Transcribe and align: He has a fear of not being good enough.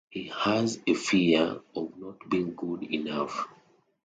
He 0.09 0.29
has 0.29 0.79
a 0.87 0.95
fear 0.95 1.61
of 1.75 1.95
not 1.99 2.27
being 2.27 2.55
good 2.55 2.81
enough. 2.91 3.47